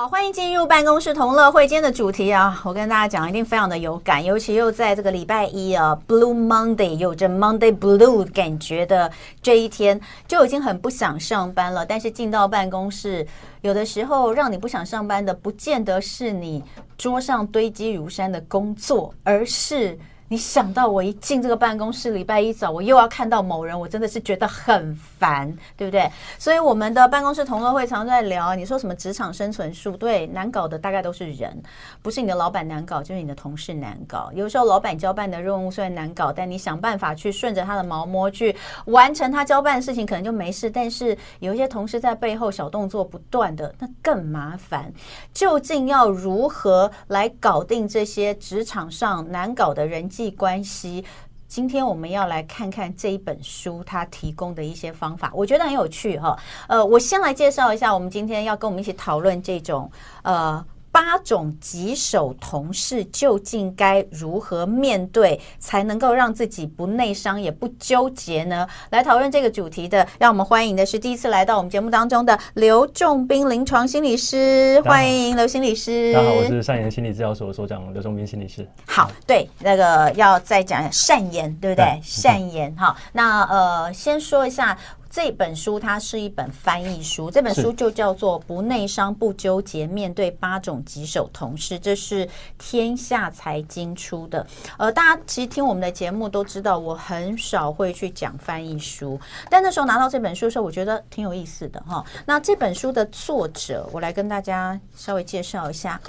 [0.00, 1.68] 好，欢迎进入办公室同乐会。
[1.68, 9.12] 今天的主题啊，我跟大家讲，一定非常的有感，尤其又在这个礼拜一啊，Blue Monday，有着 Monday Blue 感觉的
[9.42, 11.84] 这一天，就已经很不想上班了。
[11.84, 13.26] 但是进到办公室，
[13.60, 16.64] 有的时候让你不想上班的，不见得是你
[16.96, 19.98] 桌上堆积如山的工作，而是。
[20.30, 26.08] 你想到我一进这个办公室，礼拜一早我又要看到某人，我真的是觉得很烦，对不对？
[26.38, 29.96] 所以我们的办公室同乐会常在聊，你说什么职场生存术？
[29.96, 31.60] 对，难搞的大概都是人，
[32.00, 34.30] 不是你的老板难搞，就是你的同事难搞。
[34.32, 38.54] 有时候老板交办的任务虽然难搞，但你想办法去顺着他的毛摸去
[38.84, 40.70] 完成他交办的事情，可能就没事。
[40.70, 44.92] 但是有一些同事在背后小动作不断的，那更麻烦。
[45.34, 51.02] 究竟要如何来搞定这些职场上难搞的人际关系，
[51.48, 56.38] 今天我们要来看看这一本书它提供的一些方法，我觉得很有趣哈。
[56.68, 59.90] 呃，我先来介绍一下，我们今天要跟我们一起讨论这种
[60.22, 60.62] 呃。
[60.92, 68.66] 八种棘手同事究竟该如何面对，才能够让自己不内伤也不纠结呢？
[68.90, 76.12] 来讨论这个主题的，让我们欢迎的是第一次来到我们节目当中的刘仲彬临床心理师，欢迎刘心理师。
[76.12, 78.66] 大家好，我是善言心理治疗所所长刘仲彬心理师。
[78.86, 81.84] 好，对，那个要再讲一下善言，对不对？
[81.84, 84.76] 对善言，哈，那呃，先说一下。
[85.10, 92.26] 这本书它是一本翻译书，这本书就叫做《不内伤不纠结面对八种棘手同事》，这是
[92.58, 94.46] 天下财经出的。
[94.78, 99.18] 呃，大家其实听我们的节目都知道，我很少会去讲翻译书，
[99.50, 102.04] 但那时候拿到这本书的时候，我觉得挺有意思的哈。
[102.24, 106.00] 那这本书的作者，我来跟大家稍微介绍一下，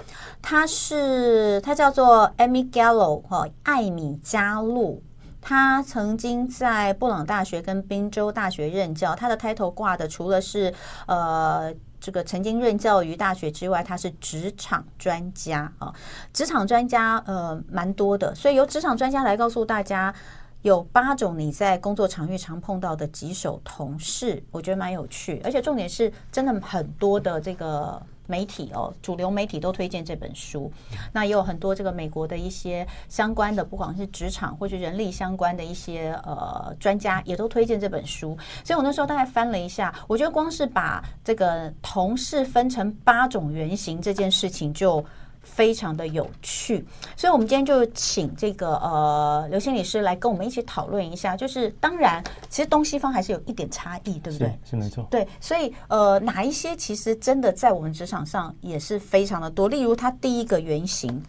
[0.43, 4.95] 他是他叫做 Amy Gallo 哈，艾米加洛。
[5.41, 10.71] 他曾经在布朗大学跟宾州大学任教，他的 title 挂的除了是
[11.07, 15.91] 呃这个曾经任教于大学之外，他是职场专家啊，
[16.31, 20.13] 职场专家呃蛮多的，所以由职场专家来告诉大家，
[20.61, 28.01] 有八种你在工作场域常碰到的棘手同事，我觉得蛮有趣，而且重点是真的很多的这个。
[28.31, 30.71] 媒体哦，主流媒体都推荐这本书，
[31.11, 38.37] 那也有很多这个美国的一些相关的，不管是职场或是人力相关的一些呃专家，也都推荐这本书。
[38.63, 45.05] 所以我那时候大概翻了一下，我觉得光是把这个同事分成八种原型这件事情就。
[45.41, 46.85] 非常的有趣，
[47.15, 51.35] 所以我们今天就请这个呃刘心理师来跟我们一起讨论一下。
[51.35, 54.47] 就是当然，其实东西方还是有一点差异，对不对？
[54.63, 55.05] 是，是没错。
[55.11, 59.67] 对，所以呃，哪一些其实真的在我们职场上也是非常的多。
[59.67, 61.21] 例如，他第一个原型。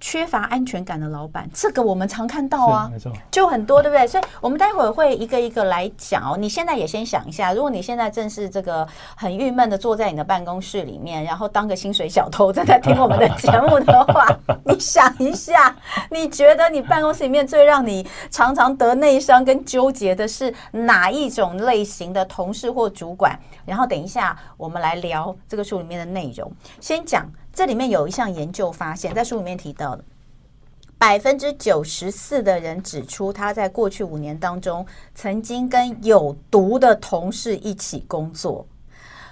[0.00, 2.90] 缺乏安全感的老板，这个我们常看到啊，
[3.30, 4.06] 就很多，对不对？
[4.06, 6.36] 所以，我们待会儿会一个一个来讲哦。
[6.38, 14.26] 你现在也先想一下，如果你现在正是这个很郁闷的坐在你的办公室里面，然后当个薪水小偷正在听我们的节目的话，
[14.64, 15.76] 你想一下，
[16.10, 23.38] 你觉得你办公室里面最让你常常得内伤跟纠结的是哪一种类型的同事或主管？
[23.66, 26.50] 然后等一下我们来聊这个书里面的内容。
[26.80, 27.30] 先讲。
[27.52, 30.04] 这里面有一项研究发现，在书里面提到的，
[30.96, 38.66] 百分之九十四的人指出，他在过去五年当中曾经跟有毒的同事一起工作；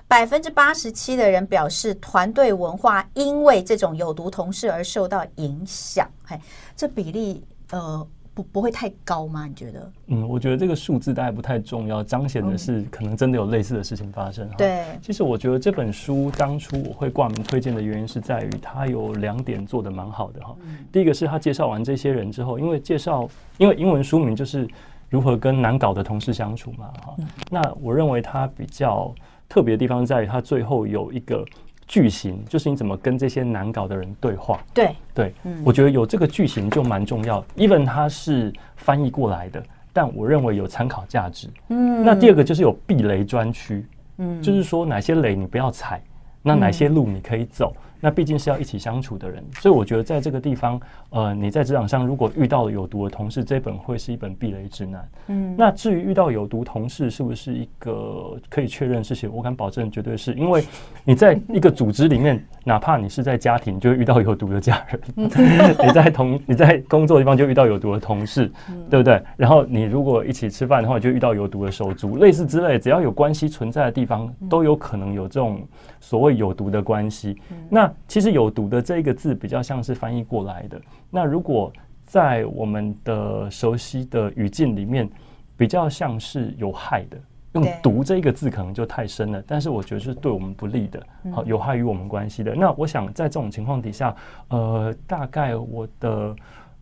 [0.07, 6.11] 百分之八十七的人表示，团队文化因为这种有毒同事而受到影响。
[6.25, 6.39] 嘿，
[6.77, 8.07] 这比例呃。
[8.39, 9.49] 不不会太高吗？
[9.49, 9.93] 你觉得？
[10.07, 14.47] 嗯，我觉得这个数字大概不太重要，彰显的是可能真的有类似的事情发生。
[14.47, 20.55] 嗯、对，其实我觉得这本书当初我会挂名推荐的原因是在于它有两点做的蛮好的哈。
[20.61, 24.69] 嗯、第一个是他介绍完这些人之后，因为介绍，因为英文书名就是
[25.11, 27.17] 如何跟难搞的同事相处嘛哈。
[27.19, 29.13] 嗯、那我认为他比较
[29.49, 31.45] 特别的地方在于他最后有一个。
[31.89, 34.61] 句型就是你怎么跟这些难搞的人对话？
[34.75, 37.43] 对对，嗯，我觉得有这个句型就蛮重要。
[37.57, 39.61] even 它是翻译过来的，
[39.93, 41.49] 但我认为有参考价值。
[41.69, 43.85] 嗯，那第二个就是有避雷专区，
[44.19, 46.01] 嗯，就是说哪些雷你不要踩，
[46.43, 47.75] 那哪些路你可以走。
[47.75, 50.81] 嗯那毕竟是要一起相处的人，所以我觉得在这个地方，
[51.11, 55.09] 呃，你在职场上如果遇到了有毒的同事，这本会是一本避雷指南。
[55.27, 60.63] 嗯，那至于遇到有毒同事是不是一个可以确认事情，我敢保证绝对是因为
[61.05, 65.29] 你在一个组织里面，哪怕你是在家庭，就会遇到有毒的家人；
[65.85, 68.51] 你在同你在工作的地方就遇到有毒的同事，
[68.89, 69.23] 对不对？
[69.37, 75.63] 然后你如果一起吃饭的话，就遇到有毒的手足，类似之类，只要有关系存在的地方，都有可能有这种
[76.01, 77.37] 所谓有毒的关系。
[77.71, 80.81] 那其实“有毒”的这一个字比较像是翻译过来的。
[81.11, 81.73] 那如果
[82.05, 85.09] 在我们的熟悉的语境里面，
[85.57, 87.19] 比较像是有害的，
[87.53, 92.55] 用“毒”这一个字可能就太深了，但是我觉得是对我们不利的，好有害于我们关系的。
[92.55, 94.15] 那我想在这种情况底下，
[94.49, 96.37] 呃，大概我的。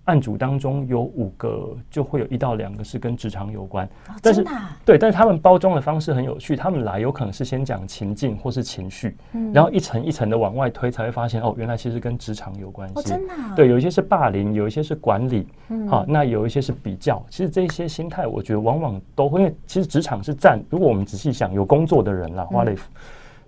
[0.06, 4.76] 案组当中有五个，就会有一到两个是跟职场有关，哦、但是啊？
[4.84, 12.94] 对，但是他们包装的方式很有趣，他们来有可能是先讲情境或是情绪，嗯，然后一层一层的往外推，才会发现哦，原来其实跟职场有关系。
[12.96, 13.52] 哦，真的啊？
[13.56, 17.24] 对，有一些是霸凌，有一些是管理，嗯，好，那有一些是比较。
[17.28, 22.76] 其实这些心态，我觉得往往都会，因为其实职场是占，如果我们仔细想，有工作的人啦，花蕾，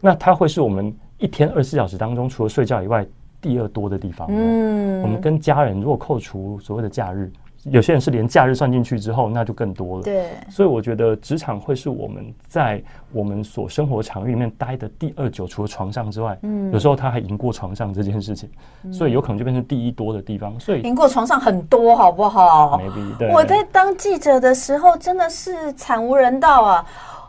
[0.00, 3.06] 那他会是我们一天二十四小时当中，除了睡觉以外。
[3.40, 7.31] 第二多的地方，嗯，我们跟家人如果扣除所谓的假日，
[7.64, 10.02] 有些人是连假日算进去之后，那就更多了。
[10.02, 12.82] 对，所以我觉得职场会是我们在
[13.12, 18.49] 我们所生活场域里面待的第二久，除了床上之外，嗯，有时候他还赢过床上这件事情，
[18.93, 20.58] 所以有可能就变成第一多的地方。
[20.58, 23.32] 所以赢过床上很多，好不好？Maybe，对。
[23.32, 26.87] 我在当记者的时候真的是惨无人道啊！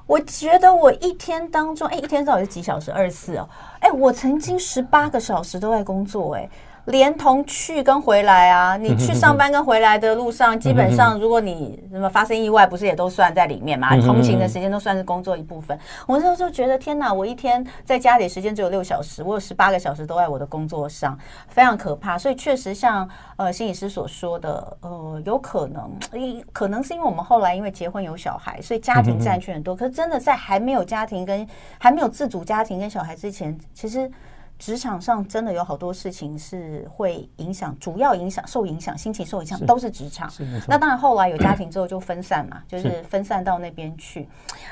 [0.10, 2.92] 我觉得我一天当中，哎，一天到底是几小时？
[2.92, 3.48] 二十四哦。
[3.80, 6.50] 哎，我曾经十八个小时都在工作，哎。
[6.86, 13.96] 连同去跟回来啊， 你去上班跟回来的路上，基本上如果你什么发生意外，不是也都算在里面嘛？
[13.98, 15.78] 通勤的时间都算是工作一部分。
[16.08, 21.18] 我那时候就觉得天哪，我一天在家里时间只有六小时，我有十八个小时都在我的工作上，
[21.48, 22.18] 非常可怕。
[22.18, 25.92] 所以确实像呃心理师所说的，呃，有可能，
[26.52, 29.76] 可能是因为我们后来因为结婚有小孩，所以家庭占据很多。
[29.76, 31.48] 可是真的在还没有家庭跟
[31.78, 34.10] 还没有自主家庭跟小孩之前，其实。
[34.60, 40.30] 职场上真的有好多事情是会影响，主要影响受影响，心情受影响都是职场。
[40.68, 44.28] 那当然后来有家庭之后就分散嘛，就是分散到那边去。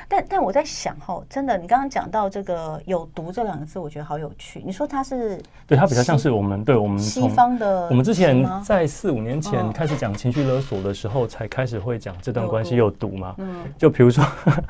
[0.06, 4.62] 但但我在想哈，真的，你刚刚讲到这个“有毒”这两个字，我觉得好有趣。
[4.62, 13.34] 你说它是对它比较像是我们对我们西方的，我们之前在四五年前开始讲情绪勒索的时候，才开始会讲这段关系有毒嘛？
[13.38, 14.22] 嗯，就比如说，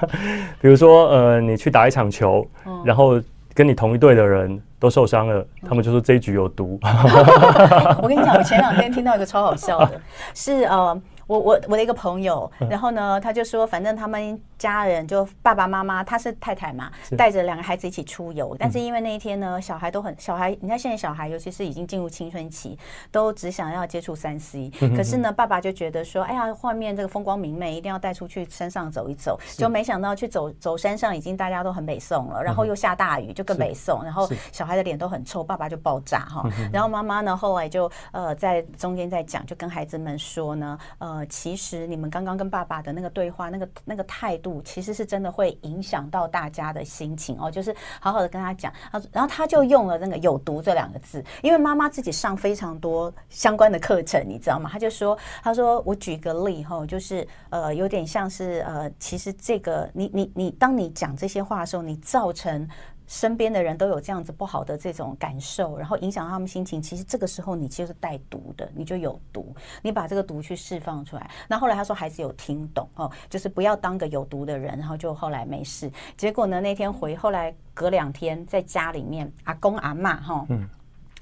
[0.63, 2.47] 比如说呃，你去打一场球，
[2.85, 3.21] 然后。
[3.55, 6.79] 跟你同一队的人都受伤了，他们就说这一局有毒。
[8.03, 10.01] 我跟你讲，我前两天听到一个超好笑的，
[10.35, 11.01] 是呃。
[11.29, 18.57] 我我我的一个朋友，然后呢，他就说，反正他们家人就爸爸妈妈，他是太太嘛，带着两个孩子一起出游。
[18.59, 22.79] 但是因为那一天呢，小孩都很小孩，你看现在小孩，尤其是已经进入青春期，
[23.11, 24.71] 都只想要接触三 C。
[24.97, 29.37] 可是呢，爸爸就觉得说，哎呀，画面这个风光明媚，一定要带出去山上走一走。
[29.57, 34.03] 就没想到去走走山上，已经大家都很北宋了，然后又下大雨，就更北宋。
[34.05, 36.49] 然后小孩的脸都很臭，爸爸就爆炸哈。
[36.73, 41.19] 然后妈妈呢，后来就呃在中间在讲，就跟孩子们说呢，呃。
[41.19, 47.51] 呃，其实你们刚刚跟爸爸的那个对话，那个那个态度，其实是真的会影响到大家的心情哦。
[47.51, 54.69] 就是好好的跟他讲，他然后他就用了那个“有毒”这两个字，因为妈妈自己上非常多相关的课程，你知道吗？
[54.73, 62.69] 他就说，他说我举个例哈，就是呃，有点像是呃，其实这个你你你，当你讲这些话的时候，你造成。
[63.09, 66.81] 身边的人都有这样子不好的这种感受，然后影响他们心情。
[66.81, 69.53] 其实这个时候你就是带毒的，你就有毒，
[69.83, 71.31] 你把这个毒去释放出来。
[71.49, 75.91] 那后来他说孩子有听懂哦，就是不要当个有毒的人，然后就后来没事。
[76.17, 80.69] 结果呢，那天回后来隔两天在家里面，阿公阿妈哈，嗯，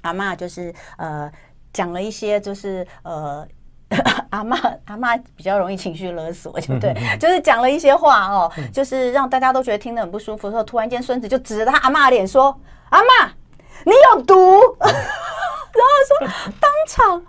[0.01, 1.31] 阿妈就是呃
[1.71, 3.47] 讲了一些就是呃。
[4.31, 6.93] 阿妈，阿妈比较容易情绪勒索，对不对？
[7.17, 10.49] 就是讲了一些话哦，就是让大家都觉得听得很不舒服。
[10.49, 12.55] 之后突然间，孙子就指着他阿妈脸说
[12.89, 13.31] ：“阿妈，
[13.85, 14.35] 你有毒！”
[14.79, 16.27] 然后说
[16.59, 17.23] 当场。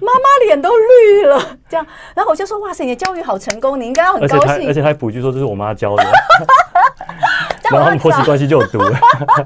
[0.00, 6.02] 妈妈脸都绿了，这样，然后我就说：“哇塞，你的教育好成功，你应该要很高兴。”而且他，而且他还补句说：“这是我妈教的。”
[7.70, 8.96] 然后他们婆媳关系就有毒了。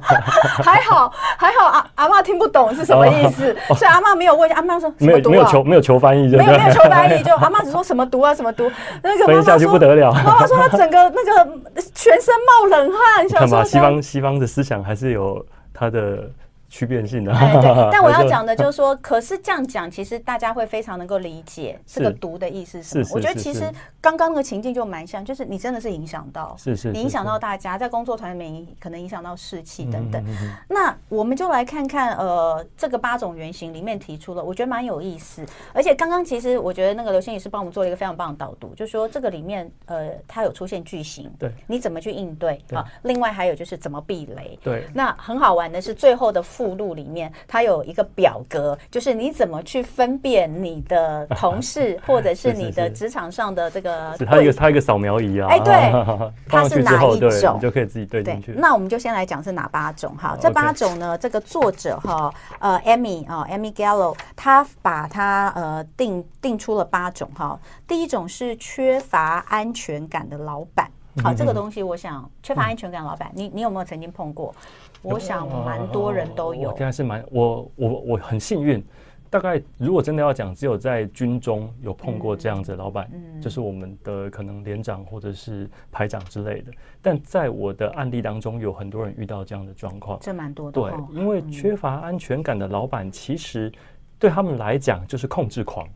[0.62, 4.48] 还好，还好，阿阿妈听不懂是什么意思，所以阿妈没有问。
[4.50, 8.70] 阿妈说：“没有，没有求，没有求翻译，没有，没有求翻译，就阿妈只说什么毒啊，什么毒。”
[9.02, 16.30] 那个妈妈说：“不得了。”妈妈说：“她整个那个全身冒冷汗。”看吧，西方西方的思想还是有它的。
[16.68, 17.70] 区变性的，哎，对。
[17.90, 23.14] 但我要讲的 就是说，可是这样讲，其实大家会非常能够理解这个毒的意思是什么。
[23.14, 23.64] 我觉得其实
[24.00, 30.22] 刚刚那个情境就蛮像，就是你真的是影响到，是是，你影响到大家在工作团里面，可能影响到士气等等。
[30.68, 35.44] 那我们就来看看，呃，这个八种原型里面提出了，我觉得蛮有意思。
[35.72, 42.84] 而且刚刚其实我觉得那个刘星也是帮我们做了一个非常棒的导读，就是说这个里面，呃，它有出现句型，对，你怎么去应对啊？
[43.04, 44.86] 另外还有就是怎么避雷，对。
[44.92, 46.42] 那很好玩的是最后的。
[46.58, 55.92] 附录里面，它有一个表格，就是你怎么去分辨你的同事， 或者是你的职场上的这个，它一个它一个扫描仪啊，哎，对，
[56.50, 58.52] 它是哪一种，你就可以自己对进去。
[58.56, 67.56] 那我们就先来讲是哪八种哈，这八种呢，这个作者哈，呃，Amy 啊，Amy Gallo，他把它呃定定出了八种哈。
[67.86, 70.90] 第一种是缺乏安全感的老板。
[71.22, 74.54] 好，这个东西我想缺乏安全感，老板，你你有没有曾经碰过？
[75.02, 76.68] 我想蛮多人都有。
[76.68, 78.84] 我应该是蛮我我我很幸运。
[79.30, 86.72] 大概如果真的要讲，只有在军中有碰过这样子的老板，嗯，就是我们的可能连长或者是排长之类的。
[87.02, 90.80] 但在我的案例当中，有很多人遇到这样的状况，这蛮多的。
[90.80, 93.70] 对，因为缺乏安全感的老板，其实
[94.18, 95.86] 对他们来讲就是控制狂。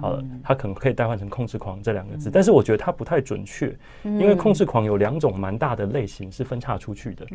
[0.00, 7.26] 好了，它可能可以代换成控制狂这两个字，但是我觉得它不太准确，因为控制狂有两种蛮大的类型是分叉出去的。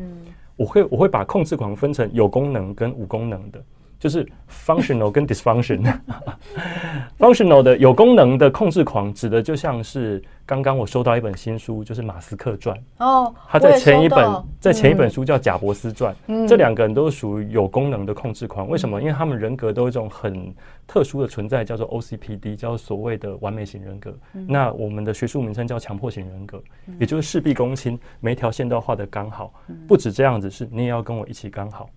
[0.56, 3.62] 我会我会把控制狂分成有功能跟无功能的。
[3.98, 16.14] 就是 functional 跟 dysfunction，functional 的有功能的控制狂，指的就像是刚刚我收到一本新书，就是马斯克传哦，他在前一本在前一本书叫贾伯斯传，
[16.46, 18.68] 这两个人都属于有功能的控制狂。
[18.68, 19.00] 为什么？
[19.00, 20.54] 因为他们人格都有一种很
[20.86, 24.16] 特殊的存在，叫做 OCPD，叫做所谓的完美型人格。
[24.46, 26.62] 那我们的学术名称叫强迫型人格，
[27.00, 29.52] 也就是事必躬亲，每一条线都要画得刚好。
[29.86, 31.90] 不止这样子，是你也要跟我一起刚好。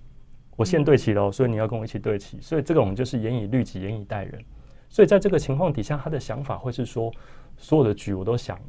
[0.61, 4.39] 我线对齐了，所以你要跟我一起对齐，所以这个我们就是严以律己，严以待人。
[4.89, 7.11] 所以在这个情况底下，他的想法会是说，
[7.57, 8.59] 所有的局我都想，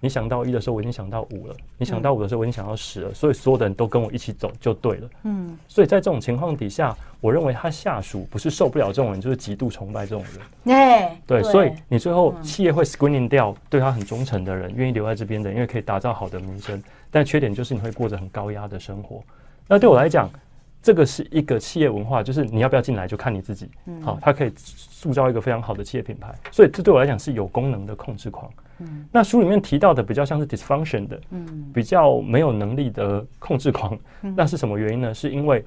[0.00, 3.14] 你想到一的时候，我已经想到五了；你想到五的时候，我已经想到十了。
[3.14, 5.10] 所以所有的人都跟我一起走就对了。
[5.22, 5.56] 嗯。
[5.68, 11.16] 所以在这种情况底下，我认为他下属不是受不了这种人，就是极度崇拜这种人。
[11.24, 11.40] 对。
[11.44, 16.82] 所以你最后企业会 screening 掉对他很忠诚的人，愿意留在这边的，因为可以打造好的名声。
[17.08, 19.22] 但缺点就是你会过着很高压的生活。
[19.68, 20.28] 那对我来讲。
[20.80, 23.68] 这个是一个企业文化，就是你要不要进来就看你自己。
[24.00, 28.50] 好，它可以塑造一个非常好的企业品牌，所以这对我来讲是有功能的控制狂。
[29.10, 31.20] 那书里面提到的比较像是 dysfunction 的，
[31.74, 33.98] 比较没有能力的控制狂。
[34.20, 35.12] 那是什么原因呢？
[35.12, 35.64] 是因为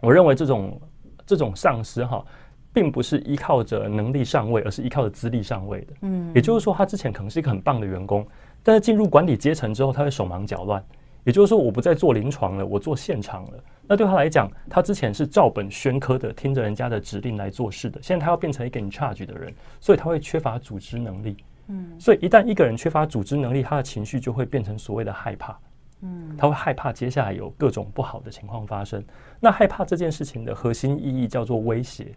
[0.00, 0.80] 我认为这种
[1.24, 2.24] 这种上司哈，
[2.72, 5.94] 并不是依靠着能力上位，而是依靠着资历上位的。
[6.02, 8.26] 嗯，也就是说，他之前可能是一个很棒的员工，
[8.64, 10.84] 但是进入管理阶层之后，他会手忙脚乱。
[11.22, 13.50] 也就是说，我不再做临床了，我做现场了。
[13.90, 18.00] 那对他来讲，他之前是照本宣科的，听着人家的指令来做事的。
[18.00, 21.36] 现在他要变成一个 in charge 的人，所以他会缺乏组织能力。
[21.66, 25.58] 嗯，所以一旦一个人缺乏组织能力，他的情绪就会变成所谓的害怕。
[26.02, 29.04] 嗯，他会害怕接下来有各种不好的情况发生。
[29.40, 32.14] 那害怕这件事情的核心意义叫做威胁。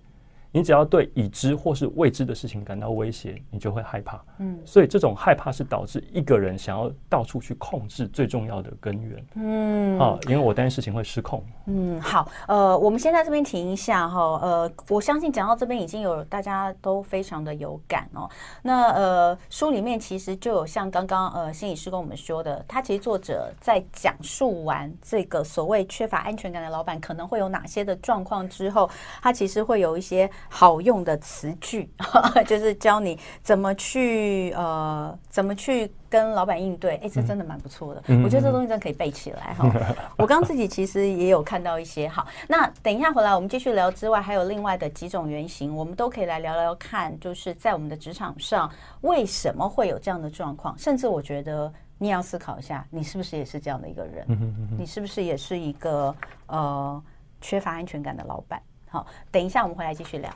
[0.56, 4.24] 你只要对已知或是未知的事情感到威胁，你就会害怕。
[4.38, 9.26] 嗯，所以这种害怕是导致一个人想要到处去控制最重要的根源。
[9.34, 11.44] 嗯，啊，因为我担心事情会失控。
[11.66, 14.40] 嗯，好，呃，我们先在这边停一下哈。
[14.44, 18.30] 呃，我相信讲到这边已经有大家都非常的有感哦。
[18.62, 28.88] 那呃，书里面其实就有像刚刚呃心理师跟我们说的，他其实作者在讲述完这个所谓缺乏安全感的老板可能会有哪些的状况之后，
[29.20, 30.30] 他其实会有一些。
[30.50, 31.90] 好用的词句，
[32.48, 36.96] 就是教你怎么去呃，怎么去跟老板应对。
[36.98, 39.70] 哎，这真的蛮不错的，我觉得这东西真的可以背起来哈。
[40.18, 42.08] 我刚自己其实也有看到一些。
[42.08, 48.72] 好，那等一下回来我们继续聊之外，还有另外的几种原型，我们都可以来聊聊看，就是在我们的职场上
[49.02, 50.78] 为什么会有这样的状况。
[50.78, 54.26] 甚至我觉得你也要思考一下，你是不是也是这样的一个人？
[54.78, 56.16] 你是不是也是一个
[56.48, 57.04] 呃
[57.42, 58.62] 缺乏安全感的老板？
[58.94, 60.30] 好，等一下我们回来继续聊。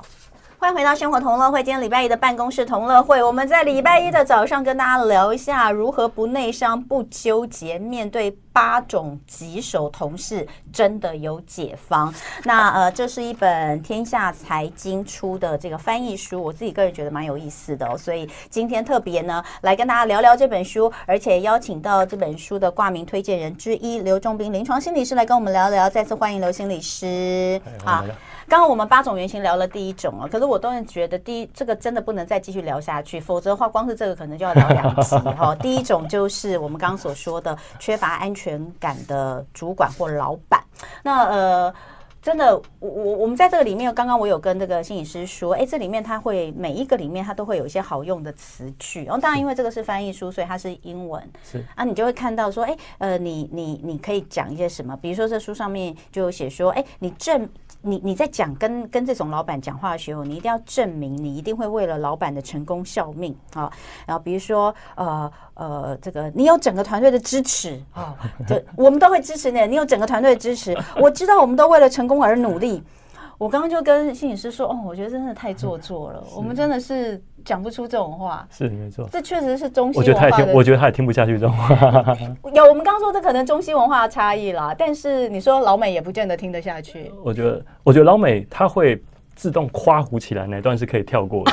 [0.57, 12.11] 欢迎回到生活同乐会，今天礼拜一的办公室同乐会，我们在礼拜一的早上跟大家聊一下如何不内伤、不纠结，面对八种棘手同事，真的有解方。
[12.43, 25.87] 那呃，这是一本天下财经出的这个翻译书，我自己个人觉得蛮有意思的哦，所以今天特别呢来跟大家聊聊这本书，而且邀请到这本书的挂名推荐人之一刘仲斌临床心理师来跟我们聊聊。
[25.87, 28.03] 再次欢迎刘心理师，好。
[28.49, 35.53] 刚刚我们八种原型聊了第一种啊，可是我当然觉得第一这个真的不能再继续聊下去，否则的话，光是这个可能就要聊两集哈。
[35.61, 40.63] 第一种就是我们刚刚所说的缺乏安全感的主管或老板。
[41.03, 41.73] 那呃，
[42.21, 49.03] 真的，我我我们在这个里面，刚刚我有跟这个心理师说，哎，这里面它会每一个里面它都会有一些好用的词句。
[49.03, 54.97] 然后当然，因为这个是翻译书，所以它是英文，是啊，你就会看到说，哎，呃，你你你可以讲一些什么？
[55.01, 57.49] 比如说这书上面就有写说，哎，你正。
[57.87, 63.71] 你你在讲跟跟这种老板讲话的时候，你一定要证明你一定会为了老板的成功效命啊。
[64.05, 68.15] 然后比如说呃呃，这个你有整个团队的支持啊，
[68.47, 69.65] 对，我们都会支持你。
[69.67, 72.83] 你有整个团队的支持，我知道我们都为了成功而努力。
[73.37, 77.23] 我刚刚就跟心理师说，哦，我觉得真的太做作了，我们真的是。
[77.47, 79.99] 讲不出这种话，是没错，这确实是中西文化。
[79.99, 82.13] 我觉得他也听，我觉得他也听不下去这种话。
[82.53, 87.09] 有，我们刚刚说这可能中西文化的差异啦，但是你说老美也不见得听得下去。
[87.23, 89.01] 我觉得，我觉得老美他会
[89.33, 91.51] 自动夸胡起来，哪段是可以跳过的？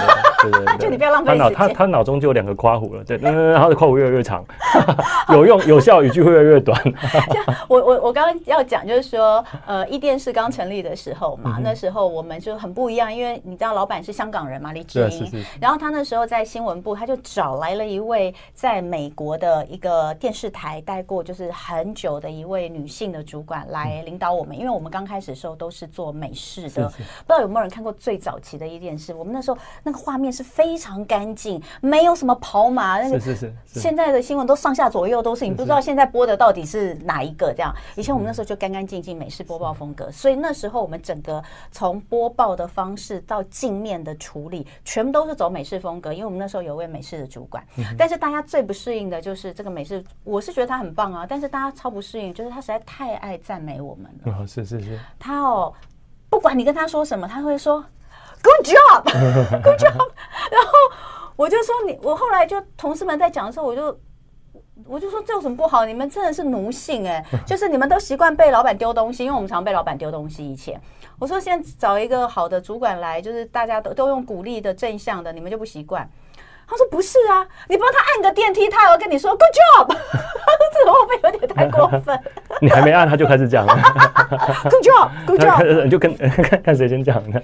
[0.51, 1.55] 对对对， 就你不要浪费时间。
[1.55, 4.45] 他脑他他脑中就有两个夸弧了，对，然后的夸弧越来越长。
[5.31, 6.81] 有用有效语句会越来越短。
[7.69, 37.73] 我我我刚刚要讲就是说，呃，一电视刚成立的时候嘛，嗯、那时候我们就很不一样，因为你知道老板是香港人嘛，李志英，然后他那时候在新闻部，他就找来了一位在美国的一个电视台待过就是很久的一位女性的主管来领导我们，嗯、因为我们刚开始的时候都是做美式的，不知道有没有人看过最早期的一电视，我们那时候那个画面是非常干净，没有什么跑马，那个是是是，现在的新闻都上下左右都是，你不知道现在播的到底是哪一个这样。
[37.97, 46.12] 以前我们那时候就干干净净美式播报风格，所以那时候我们整个从播报的方式到镜面的处理，全部都是走美式风格。
[46.12, 47.64] 因为我们那时候有位美式的主管，
[47.97, 54.33] 但是大家最不适应的就是这个美式，我是觉得他很棒啊，但是大家超不适应，就是他实在太爱赞美我们了。
[54.33, 55.73] 哦，是是是，他哦，
[56.29, 57.85] 不管你跟他说什么，他会说
[58.45, 60.11] Good job，Good job。
[60.53, 60.71] 然后
[61.35, 63.99] 我就说你，我后来就同事们在讲的时候，我就。
[64.87, 65.85] 我就说这有什么不好？
[65.87, 70.45] 你们真的是奴性哎、就是你们都习惯被老板丢东西，因为我们常被老板丢东西。
[70.45, 70.79] 以前
[71.21, 76.11] 我说现在找一个好的主管来，就是大家都都用鼓励的正向的，你们就不习惯。
[76.66, 79.97] 他说不是啊，你帮他按个电梯，他要跟你说 good job。
[80.75, 82.18] 这个会不会有点太过分？
[82.61, 83.75] 你还没按他就开始讲了，
[84.68, 87.42] good job，good job，你就跟看看谁先讲的。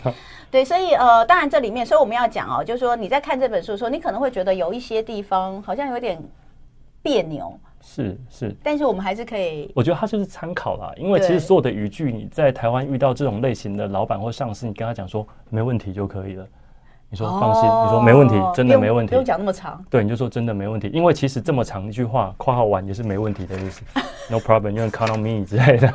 [0.50, 6.22] 对，所以呃，当然这里面，所以我们要讲哦，就是说你在看这本书的时候，你可能会觉得有一些地方好像有点。
[7.02, 9.72] 别扭是是，但是我们还是可以。
[9.74, 16.46] 我觉得它就是参考啦，因为其实所有的语句，你在台湾遇到这种类型的老板或上司，你跟他讲说没问题就可以了。
[17.10, 19.84] 你说放心，你说没问题，真的没问题，不用讲那么长。
[19.90, 23.82] 对，你就说真的没问题，因为其实这么长一句话，括号完也是没问题的意思。
[24.30, 25.88] No problem，因为 count on me 之类的。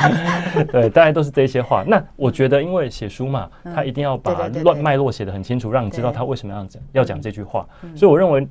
[0.72, 1.84] 对，大概都是这些话。
[1.86, 7.66] 那我觉得，因为写书嘛，他一定要把乱脉络写得很清楚，让你知道他为什么要讲要讲这句话。
[7.94, 8.48] 所以我认为。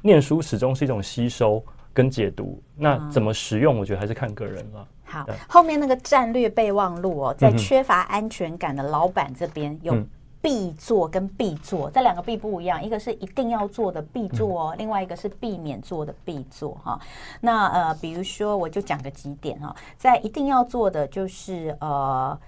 [0.00, 1.60] 念书始终是一种吸收
[1.92, 4.86] 跟解读，那怎么使用，我觉得还是看个人了。
[5.04, 10.00] 好，后面那个战略备忘录哦，在缺乏安全感的老板这边有
[10.40, 17.00] 必做跟必做，这两个必不一样，一个是一定要做的必做哦，另外一个是避免做的必做哈。
[17.40, 22.38] 那呃，比如说我就讲个几点哈，在一定要做的就是呃。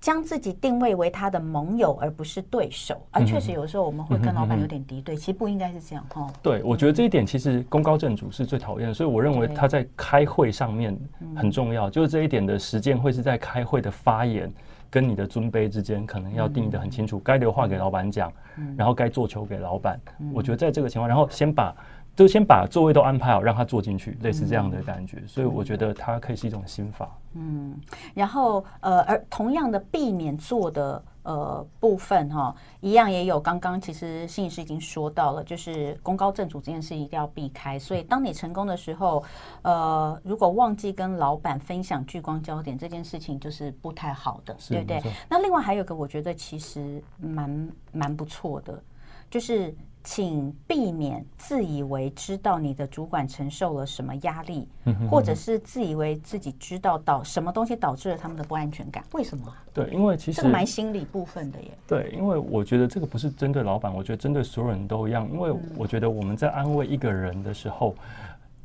[0.00, 2.96] 将自己定位为他的盟友，而不是对手。
[3.10, 6.24] 而确实，有时候我们会跟老板有点敌对，其实不应该是这样哈。
[6.40, 10.96] 对，我觉得这一点其实功高震主是最讨厌的，所以我认为他在开会上面
[11.34, 11.90] 很重要。
[11.90, 14.48] 就是这一点的实践会是在开会的发言
[14.90, 18.32] 跟你的尊卑之间，可能要定义的很清楚，该留话给老板讲，
[18.76, 19.98] 然后该做球给老板。
[20.32, 21.74] 我觉得在这个情况，然后先把。
[22.16, 25.18] 就先把座位都安排好，让他坐进去，类似这样的感觉。
[25.18, 27.16] 嗯、所以我觉得它可以是一种心法。
[27.34, 27.72] 嗯，
[28.12, 33.38] 然后呃，而同样的避免做的呃部分哈，一样也有。
[33.38, 37.78] 刚刚其实心理师已经说到了，就是功高震主这件事一定要避开。
[37.78, 39.22] 所以当你成功的时候，
[39.60, 45.02] 呃，如果忘记跟老板分享聚光焦点这件事情，就是不太好的，对不对？
[45.28, 48.82] 那另外还有个，我觉得其实蛮蛮不错的，
[49.30, 49.76] 就是。
[50.10, 54.66] 请避免自以为知道你的主管承受了什么压力，
[55.10, 59.04] 或者是自以为自己知道导什么东西导致了他们的不安全感。
[59.12, 59.52] 为什么？
[59.74, 61.68] 对，因为其实这个蛮心理部分的耶。
[61.86, 65.28] 对，因为我觉得这个不是针对老板，我觉得针对所有人都一样。
[65.30, 67.94] 因为我觉得我们在安慰一个人的时候，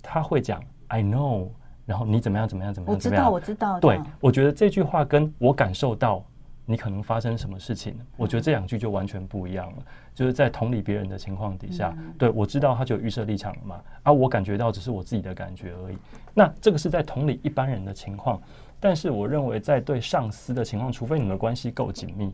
[0.02, 1.50] 他会讲 “I know”，
[1.86, 2.96] 然后你怎么样怎么样怎么样？
[2.96, 3.80] 我知道，我知道。
[3.82, 6.24] 对，我觉得这句话跟我感受到
[6.66, 9.78] 你可能发生什么事情，我觉得这两句就完全不一样了。
[10.16, 15.98] 就是在同理别人的情况底下，嗯、对我知道他就有预设立场了嘛，啊，我感觉到只是我自己的感觉而已。
[16.34, 18.42] 那这个是在同理一般人的情况，
[18.80, 22.34] 但是我认为在对上司的情况，除非你们的关系够紧密，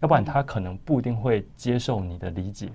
[0.00, 2.70] 要不然他可能不一定会接受你的理解，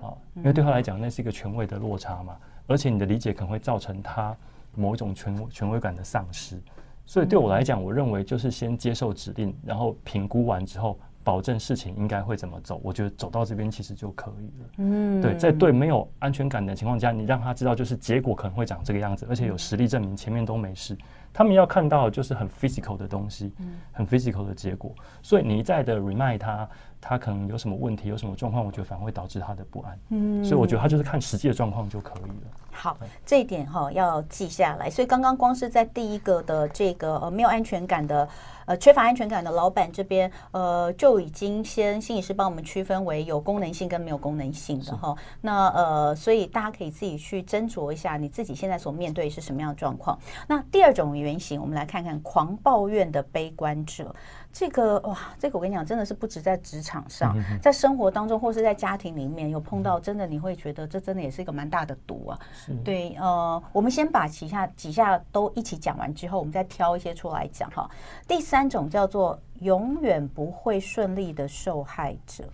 [0.00, 4.34] 啊，因为对他来讲那是一个权威的落差嘛，而且你的理解可能会造成他
[4.74, 6.58] 某一种权权威感的丧失。
[7.06, 10.98] 所以对我来讲，我认为就是先接受指令，然后评估完之后。
[11.26, 14.68] 保证事情应该会怎么走，我觉得走到这边其实就可以了。
[14.76, 20.94] 嗯，对，在对没有安全感的情况下，你让他知道就是结果可能会长这个样子，而且有实力证明前面都没事。
[21.32, 23.50] 他们要看到的就是很 physical 的东西，
[23.90, 24.94] 很 physical 的结果。
[25.22, 26.68] 所以你一再的 remind 他，
[27.06, 29.98] 他可能有什么问题，有什么状况，我觉得反而会导致他的不安。
[30.08, 32.50] 嗯，所以我觉得他就是看实际的状况就可以了。
[32.72, 34.88] 好，这一点哈要记下来。
[34.90, 38.28] 所以刚刚光是在第一个的这个呃没有安全感的。
[38.66, 45.14] 呃，缺乏安全感的老板这边，呃，就已经先心理师帮我们区分为有功能性跟没有功能性的哈。
[45.42, 50.18] 那呃，所以大家可以自己去斟酌一下，你自己现在所面对是什么样的状况。
[50.48, 54.14] 那第二种原型，我们来看看狂抱怨的悲观者。
[54.54, 56.94] 这个哇，这个我跟你讲，真的是不止在职场。
[56.94, 62.38] 场上，在生活当中或是在家庭里面有碰到，真的你会觉得这真的也是一个蛮大的毒啊。
[62.84, 67.90] 对，呃，我们先把几下几下都一起讲完之后，我们再挑一些出来讲哈。
[68.28, 72.44] 第三种叫做永远不会顺利的受害者，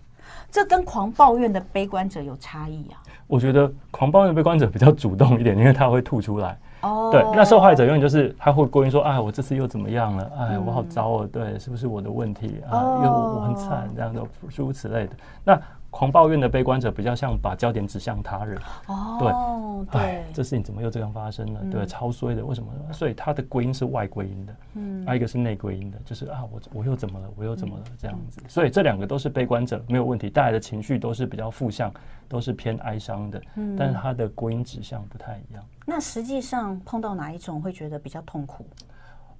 [0.49, 2.97] 这跟狂抱怨的悲观者有差异啊。
[3.27, 6.57] 我觉得狂抱怨的悲观者比较主动一点，因为他会吐出来。
[6.81, 10.31] 哦，对，那受害者永远就是他会归因说，哎，我这次又怎么样了？
[10.39, 12.81] 哎，我好糟哦，对，是不是我的问题啊？
[12.97, 15.13] 因为我我很惨，这样的诸如此类的。
[15.43, 15.59] 那
[15.91, 18.59] 狂抱怨的悲观者比较像把焦点指向他人。
[18.87, 21.61] 哦，对，对，这事情怎么又这样发生了？
[21.69, 22.71] 对，超衰的，为什么？
[22.93, 27.29] 所以他的归因是外归因的，嗯，还有一个是内归因的，就是啊，我我又怎么了？
[27.35, 27.83] 我又怎么了？
[27.99, 28.41] 这样子。
[28.47, 31.93] 所以这两个都是悲观者，没有问题，带来的情绪都是比较负向，
[32.29, 35.63] 都是偏哀伤的，嗯，但是他的归因指向不太一样。
[35.85, 38.65] 那实际上碰到哪一种会觉得比较痛苦？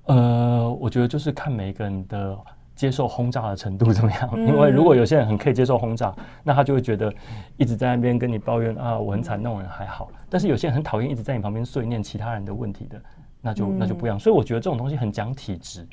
[0.07, 2.37] 呃，我觉得就是看每个人的
[2.81, 4.29] 接受轰炸的程度 怎么样。
[4.47, 6.11] 因为如果有些人很可以接受轰炸，
[6.43, 7.13] 那他就会觉得
[7.55, 10.09] 一直在那边跟你抱怨啊，我很惨，那种人还好。
[10.31, 12.99] 但是有些人很讨厌一直在你旁边碎念其他人的问题的，
[13.39, 14.19] 那就那就不一样。
[14.19, 15.87] 所以我觉得这种东西很讲体质。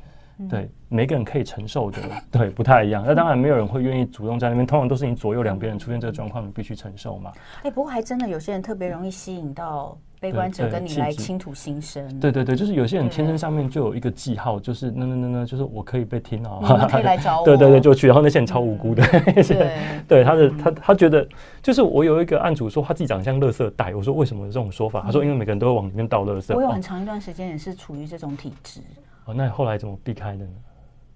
[0.48, 1.98] 对，每个人可以承受的，
[2.30, 3.02] 对，不太一样。
[3.06, 7.32] 那当然没有人会愿意主动在那边，通常都是你左右两边人出现这个状况，你必须承受嘛。
[7.62, 12.20] 哎，不过还真的有些人特别容易吸引到悲观者跟你来倾吐心声。
[12.20, 17.44] 对对对，就是有些人天生上面就有一个记号，就是那那那那，就是我可以被听到，可以来找 我。
[17.44, 18.06] 对对对，就去。
[18.06, 19.04] 然后那些人超无辜的，
[19.42, 21.26] 对对，他的他他觉得，
[21.62, 25.00] 就是我有一个案主说他自己长得像垃圾袋，我说为什么有这种说法？
[25.00, 26.54] 他说因为每个人都会往里面倒垃圾。
[26.54, 28.80] 我有很长一段时间也是处于这种体质。
[29.28, 30.50] 哦，那你后来怎么避开的呢？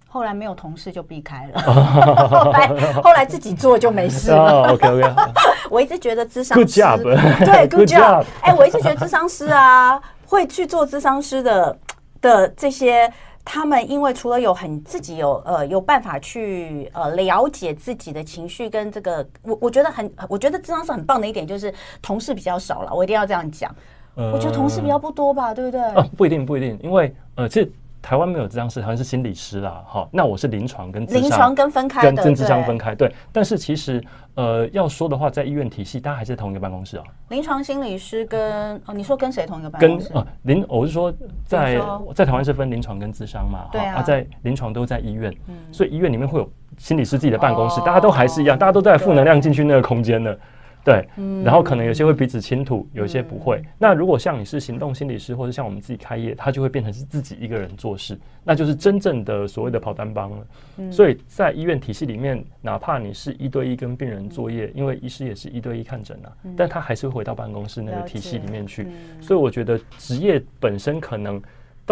[0.06, 2.68] 后来没有同事就避开了，后 来
[3.02, 4.74] 后来自己做就没事了。
[4.74, 5.14] OK OK，
[5.70, 7.02] 我一直觉得智商师，Good job，
[7.46, 8.24] 对， Good job。
[8.42, 11.78] 哎，我一直觉得智商师啊，会去做智商师的
[12.20, 13.10] 的这些，
[13.42, 21.72] 他们因为除了有很自己有呃有办法去呃了解自己的情绪跟这个，我我觉得很，我觉得智商师很棒的一点就是
[22.02, 23.74] 同事比较少了，我一定要这样讲。
[24.14, 25.80] 我觉得同事比较不多吧，对不对？
[25.94, 27.66] 哦，不一定不一定，因为呃，这。
[28.02, 30.08] 台湾没有智商师，好像是心理师啦，哈。
[30.12, 33.14] 那我是临床跟临床跟分开的，跟智商分开，对。
[33.30, 34.02] 但是其实，
[34.34, 37.04] 呃，要说的话，在医院体系，大家还是同一个办公室啊。
[37.28, 40.08] 临床心理师跟哦，你说跟谁同一个办公室？
[40.08, 41.14] 跟呃，临，我是说
[41.46, 41.80] 在
[42.12, 44.02] 在台湾是分临床跟智商嘛，对啊。
[44.02, 50.36] 在临床都在医院，嗯所以医院里面会有心理师自己的办公室，大家都还是一样，大家都在负能量进去那个空间的。
[50.84, 51.06] 对，
[51.44, 53.62] 然后可能有些会彼此倾吐，有些不会。
[53.78, 60.90] 那如果像你是行动心理师，或者像我们自己开业，他就会变成是自己一个人做事，那就是真正的所谓的跑单帮了。
[60.90, 68.88] 所以在医院体系里面，哪怕你是一对一跟病人作业，因为医师也是一对一看诊啊，但他还是会回到办公室那个体系里面去。
[69.20, 71.40] 所以我觉得职业本身可能。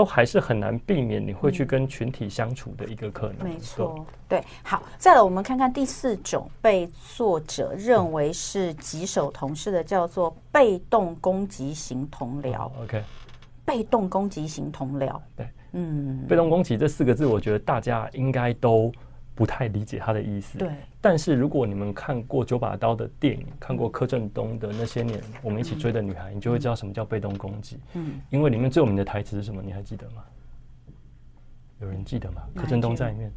[0.01, 3.41] 都还是很难避免你会去跟群体相处的一个可能。
[3.41, 4.43] 嗯、没错，对。
[4.63, 12.63] 好，再来我们看看第四种被作者认为是棘手同事的，叫做被动攻击型同僚。
[12.69, 13.03] 哦、OK，
[13.63, 15.21] 被动攻击型同僚。
[15.37, 18.91] 对，嗯，被动攻击这四个字，我觉得大家应该都。
[19.35, 20.59] 不太理解他的意思。
[20.59, 20.69] 对，
[21.01, 27.79] 但是如果你们看过九把刀的电影，看过柯震东的那些年我们一起追的女孩，你就会知道什么叫被动攻击。
[27.95, 29.63] 嗯，因为里面最有名的台词是什么？
[29.65, 30.23] 你还记得吗？
[31.81, 32.43] 有人记得吗？
[32.55, 33.33] 柯震东在里面。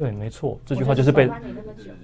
[0.00, 1.30] 对，没错，这句话就是被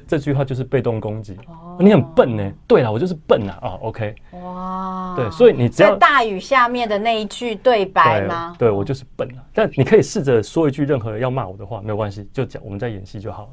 [0.07, 1.35] 这句话就是被动攻击。
[1.47, 2.53] 哦，你很笨呢。
[2.69, 3.59] 对了，我就是笨啊。
[3.63, 4.15] 哦，OK。
[4.33, 5.15] 哇。
[5.17, 8.55] 对，所以你只要在大雨下面的那一句对白吗？
[8.59, 9.41] 对，我就是笨啊。
[9.55, 13.49] 但你可以试着说一句任何要骂我的话，没有关系，就讲我们在演戏就好了。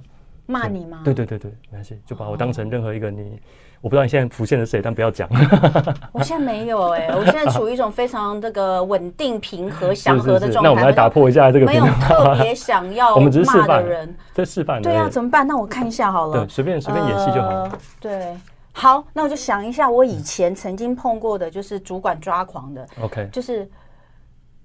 [0.45, 1.01] 骂你吗？
[1.03, 3.39] 对对对对，没关系，就把我当成任何一个你。
[3.81, 5.27] 我不知道你现在浮现的是谁，但不要讲。
[6.13, 10.61] 我现在没有哎，我现在处于一种非常这个稳定、平和、祥和的状态。
[10.63, 11.65] 那我们来打破一下这个。
[11.65, 14.81] 没有特别想要 骂的人，在示范。
[14.81, 15.45] 对啊，怎么办？
[15.45, 16.45] 那我看一下好了。
[16.45, 17.77] 对，随便随便演戏就好了。
[17.99, 18.33] 对，
[18.71, 22.87] 好，那我就想一下，我以前曾经碰过的，就是主管抓狂的。
[23.01, 23.69] OK，就是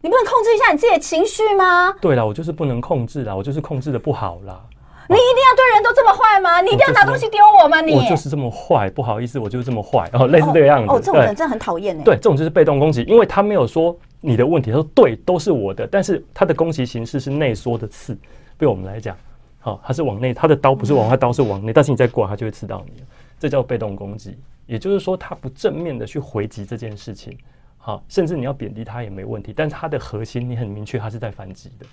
[0.00, 1.92] 你不能控制一下你自己的情绪吗？
[2.00, 4.60] 对啦，我就是不能控制啦，我就是控制的不好啦。
[5.09, 6.61] 你一定要对人都这么坏吗？
[6.61, 7.81] 你一定要拿东西丢我吗？
[7.81, 10.92] 你我就是这么坏，不好意思，我就是这么坏，然后类似这个样子。
[10.92, 12.05] 哦，这种人真的很讨厌哎。
[12.05, 18.16] 对，这种就是被动攻击，因为他没有说你的问题，他说对，都是我的，但是他的攻击形式是内缩的刺。
[18.59, 19.16] 对我们来讲，
[19.61, 23.03] 好，他是往内，他的刀不是往外，刀是往内，但是你再过来，他就会刺到你，
[23.38, 24.37] 这叫被动攻击。
[24.66, 27.35] 也就是说，他不正面的去回击这件事情，
[27.79, 31.87] 好，甚至你要贬低他也没问题，但是他的核心你很明确，他是在反击的。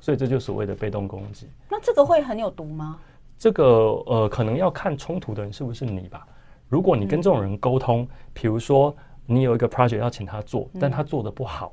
[0.00, 1.46] 所以这就所谓的被动攻击。
[1.68, 2.96] 那这个会很有毒吗？
[3.38, 3.64] 这个
[4.06, 6.26] 呃，可能要看冲突的人是不是你吧。
[6.68, 8.94] 如果你跟这种人沟通，比如说
[9.26, 11.72] 你有一个 project 要请他做，但他做的不好，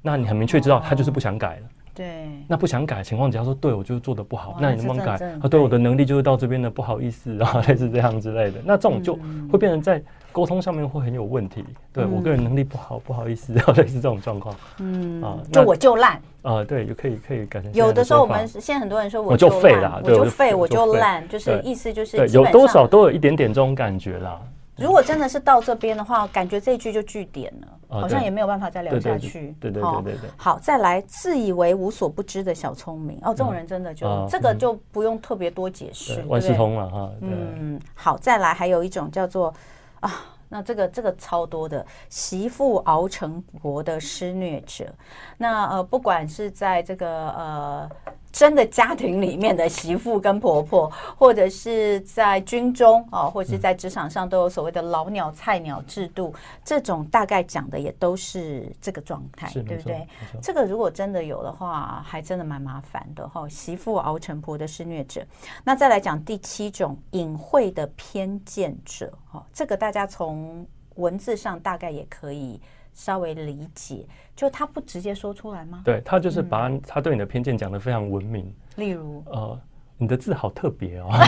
[0.00, 1.68] 那你很明确知道他就是不想改了。
[1.94, 5.12] 对，那不想改的情况，只要说对我就是做的不好，那你能不能改？
[5.42, 8.62] 啊，对，我的能力就是到这边的，不好意思啊， 类似这样之类的。
[8.64, 9.18] 那这种就
[9.50, 10.02] 会变成在
[10.32, 11.64] 沟通上面会很有问题。
[11.92, 14.54] 对我个人能力不好，不好意思， 类似这种状况。
[14.78, 17.72] 嗯啊，就我就烂啊，对，就可以可以改成。
[17.74, 24.40] 有的时候我们现在很多人说我就废了，我就废，我就烂，就是意思就是对，有多少都有一点点这种感觉啦。
[24.76, 29.54] 如果真的是到这边的话，感觉这一句就句点了，好像也没有办法再聊下去。
[29.60, 30.30] 对对对对对。
[30.36, 37.10] 好，再来，自以为无所不知的小聪明哦，这种人真的就这个就不用特别多解释，万事通了哈。
[37.20, 39.52] 嗯，好，再来，还有一种叫做
[40.02, 44.94] 啊，那这个这个超多的媳妇熬成婆的施虐者，
[45.38, 47.90] 那呃，不管是在这个呃。
[48.32, 56.34] 真的家庭里面的媳妇跟婆婆，或者是在军中啊，或者是在职场上，都有所谓的老鸟、菜鸟制度。
[56.64, 60.08] 这种大概讲的也都是这个状态，对不对？
[60.40, 63.46] 这个如果真的有的话，还真的蛮麻烦的哈。
[63.48, 65.22] 媳妇熬成婆的施虐者，
[65.62, 72.58] 那再来讲第七种隐晦的偏见者哈，这个大家从文字上大概也可以。
[72.94, 75.82] 稍微理解，就他不直接说出来吗？
[75.84, 78.52] 对，他就是把他对你的偏见讲得非常文明。
[78.76, 79.58] 例如，呃，
[79.98, 81.10] 你的字好特别哦，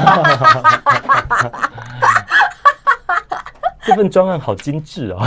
[3.84, 5.20] 这份专案好精致哦。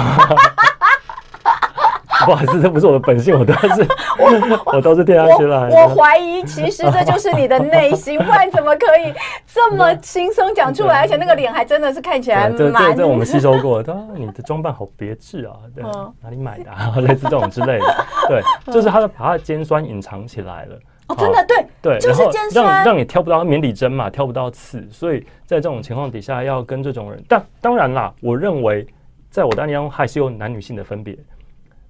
[2.28, 3.88] 不好意思，这不是我的本性，我都是
[4.20, 5.70] 我 我都是听下去了。
[5.72, 9.14] 我怀疑，其实这就是你的内心， 不然怎么可以
[9.46, 11.00] 这么轻松讲出来？
[11.00, 12.58] 而且那个脸还真的是看起来蛮……
[12.58, 13.82] 这这我们吸收过。
[13.82, 15.82] 他说你的装扮好别致啊，对，
[16.22, 16.70] 哪里买的？
[17.02, 18.06] 类似这种之类的。
[18.28, 18.42] 对，
[18.74, 20.76] 就是他把他的尖酸隐藏起来了。
[21.08, 24.86] 哦，真的对对，就是尖酸，让让你挑不到免底针嘛，挑不到刺。
[24.92, 28.86] 所以在这种情况底下，要跟这种人，但当然啦，我认为
[29.30, 31.18] 在我的案例中还是有男女性的分别。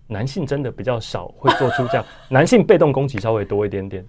[0.07, 4.05] 男性真的比较少会做出这样，男性被动攻击稍微多一点点。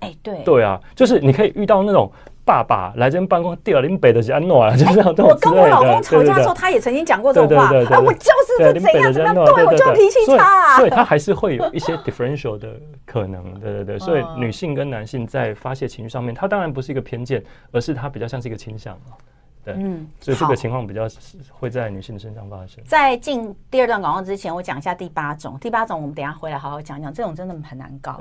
[0.00, 2.10] 哎，对，对啊，就是你可以遇到那种
[2.44, 5.14] 爸爸来这边办公，第二林北的是安诺啊，就是这样。
[5.16, 7.68] 我跟我老公吵架的时候，他也曾经讲过这种话。
[7.68, 10.76] 哎，我就是这样怎样，对，我就脾气差啊。
[10.76, 12.68] 所以，他还是会有一些 differential 的
[13.06, 13.42] 可能。
[13.60, 19.16] 对对对，所以女性跟男性在发泄情绪上面，他当然不是一个偏见，而是他比较像是一个倾向啊。
[19.64, 21.08] 对，嗯，所以这个情况比较
[21.50, 22.84] 会在女性的身上发生。
[22.84, 25.58] 在进第二段广告之前，我讲一下第八种。
[25.58, 27.12] 第八种，我们等一下回来好好讲讲。
[27.12, 28.20] 这种真的很难搞。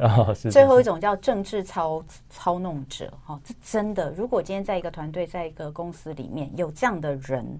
[0.49, 7.59] 最后一种叫政治操操弄者，哦，这真的，如果今天在一个团队，在一个公司里面有这样的人，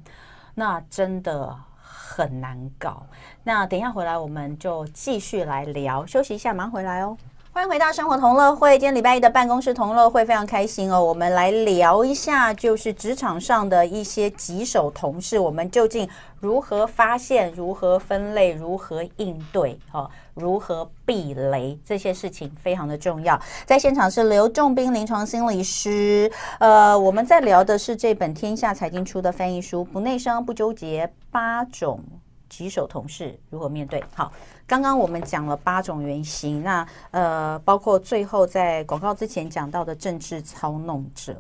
[0.56, 3.06] 那真的很难搞。
[3.44, 6.06] 那等一下回来，我们就继续来聊。
[6.06, 7.18] 休息一下，马上回来哦。
[7.56, 11.00] 欢迎回到生活同乐会，今天礼拜一的办公室同乐会非常开心哦。
[11.00, 19.78] 我们来聊一下，就是职场上的一些棘手同事，我们究竟如何发现、如何分类、如何应对？
[19.92, 21.78] 哈，如何避雷？
[21.86, 23.40] 这些事情非常的重要。
[23.68, 32.00] 在现场是刘仲彬临床心理师，呃，我们在聊的是这本天下财经出的翻译书《不内伤不纠结八种
[32.54, 34.00] 棘手同事如何面对》。
[34.14, 34.32] 好。
[34.66, 41.36] 刚刚我们讲了八种原型，那呃，包括最后在广告之前讲到的政治操弄者。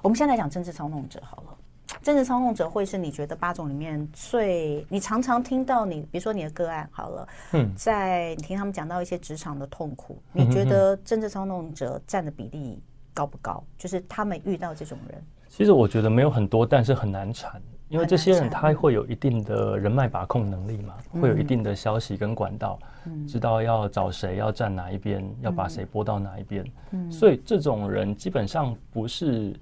[0.00, 1.56] 我们现在来讲政治操弄者好了。
[2.02, 13.62] 政治操弄者会是你觉得八种里面最你常常听到你，比如说你的个案好了，嗯，在你听他们讲到一些职场的痛苦，你觉得政治操弄者占的比例高不高？
[13.76, 17.60] 就是他们遇到这种人，其实我觉得没有很多，但是很难缠。
[17.88, 22.78] 因为这些人他会有一定的人脉把控能力嘛，会有一定的消息跟管道，
[23.26, 26.64] 知道要找谁，要站哪一边，要把谁拨到哪一边。
[27.10, 29.54] 所以这种人基本上不是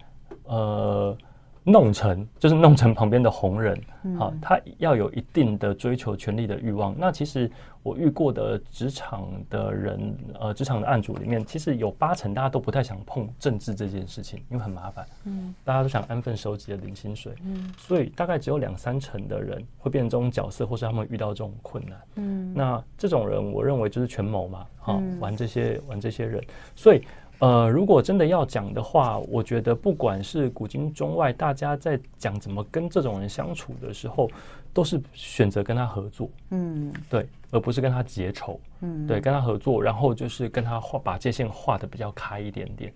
[0.44, 1.16] 呃。
[1.64, 3.80] 弄成就是弄成旁边的红人，
[4.18, 6.92] 好、嗯，他要有一定的追求权力的欲望。
[6.98, 7.48] 那其实
[7.84, 15.06] 我遇过的职场的人，呃，职场的案主里面，其实有八成大家都不太想碰政治这件事情，因为很麻烦。
[15.24, 17.32] 嗯，大家都想安分守己的领薪水。
[17.44, 22.00] 嗯，所以大概只有两三成的人会变成这种角色，或是他们遇到这种困难。
[22.16, 26.42] 嗯，那这种人，我认为就是权谋嘛，好，玩这些玩这些人，
[26.74, 27.02] 所以。
[27.42, 34.30] 呃，如果真的要讲的话，我觉得不管是古今中外，大家在讲怎么跟这种人相处的时候，
[34.72, 42.92] 都是选择跟他合作，嗯，对，而不是跟他结仇，嗯，对，跟他合作，然后就是跟他画把界限画的比较开一点点。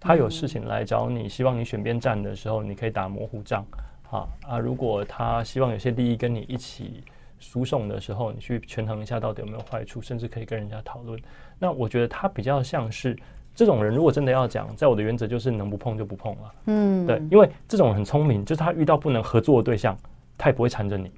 [0.00, 3.64] 他有事情来找你，希望你选边站的时候，你可以打模糊仗，
[4.10, 4.58] 啊啊！
[4.58, 7.04] 如果他希望有些利益跟你一起
[7.38, 11.16] 输送的时候，你去权衡一下到底有没有坏处，甚至可以跟人家讨论。
[11.56, 13.16] 那我觉得他比较像是。
[13.60, 16.54] 这种人如果真的要讲，在我的原则就是能不碰就不碰了。
[16.64, 19.94] 嗯，对，因为这种人很聪明，就是他遇到不能合作的对象，
[20.38, 21.12] 他也不会缠着你，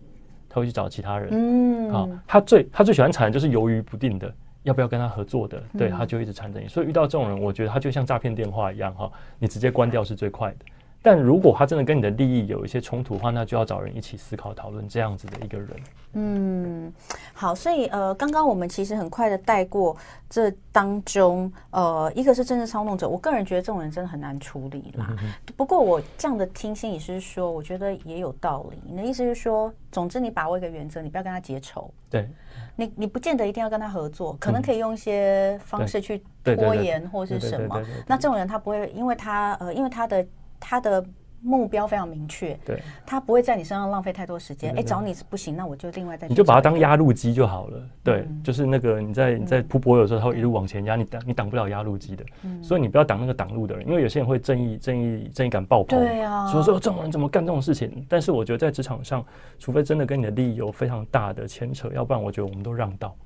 [0.48, 1.28] 他会去找其他人。
[1.30, 6.66] 嗯，好，他最他最喜欢缠的就是犹豫不定的，要不要跟他合作的，对，他就一直缠着你。
[6.66, 10.56] 所以遇到这种人，我觉得他就像诈骗电话一样哈，你直接关掉是最快的。
[11.02, 15.68] 但如果他真的跟你的利益有一些冲突的话，那就要找人一起思考讨论这样子的一个人。
[16.14, 16.92] 嗯，
[17.32, 19.96] 好，所以呃，刚刚我们其实很快的带过
[20.28, 25.06] 这当中，呃，一个是政治操弄者，我个人觉得这种人真的很难处理啦。
[25.22, 28.78] 嗯、不过我这样的听心理师说，我觉得也有道理。
[28.84, 31.90] 你的意思是说，总之你把握一个原则，你不要跟他结仇。
[32.10, 32.28] 对，
[32.76, 37.82] 你你不见得一定要跟他合作，可能可以用一些方式去拖延或是什么。
[38.06, 40.24] 那这种人他不会，因为他呃，因为他的。
[40.64, 41.04] 他的
[41.44, 44.72] 目标非常明确，对，他不会在你身上浪费太多时间。
[44.78, 46.28] 哎，找你是不行，那我就另外再。
[46.28, 47.82] 你就把它当压路机就好了。
[48.04, 52.24] 对，就是那个你在你在铺柏油的时候，他会一路往前压，你挡你挡不了压路机的。
[52.62, 55.98] 所以你不要挡那个挡路的人，因为有些人会正义正义正义感爆棚。
[55.98, 58.06] 对啊，说说这种人怎么干这种事情？
[58.08, 59.24] 但是我觉得在职场上，
[59.58, 63.16] 除非真的跟你的利益有非常大的牵扯，要不然我觉得我们都让道，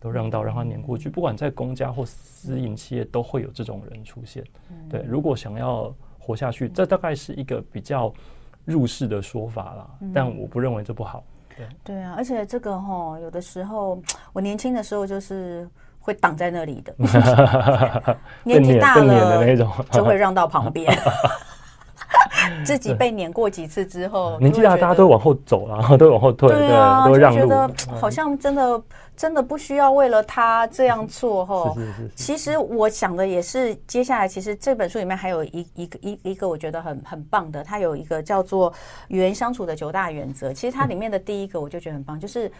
[0.00, 1.08] 都让道让他碾过去。
[1.08, 4.42] 不管在公家或私营企业，都会有这种人出现。
[4.88, 5.94] 对，如果想要。
[6.20, 8.12] 活下去，这大概是一个比较
[8.64, 11.24] 入世的说法啦，嗯、但我不认为这不好。
[11.56, 11.66] 对。
[11.82, 14.00] 对啊，而且这个哈，有的时候
[14.32, 16.94] 我年轻的时候就是会挡在那里的，
[18.44, 19.44] 年纪大了
[19.90, 20.86] 就会让到旁边。
[22.64, 27.38] 自己被碾过几次之后，年纪大，大家都往后走了， 都往后退，对啊，都让路。
[27.38, 28.82] 觉得好像真的
[29.16, 31.72] 真的不需要为了他这样做哈。
[31.78, 32.10] 是是是。
[32.14, 38.72] 其实我想的也是，接下来其实这本书里面还有一一个一一个我觉得很很棒的，它有一个叫做
[39.08, 40.52] 与人相处的九大原则。
[40.52, 42.50] 其实它里面的第一个我就觉得很棒，就是